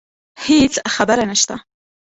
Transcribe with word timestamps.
هیڅ 0.45 0.73
خبره 0.95 1.23
نشته 1.31 1.55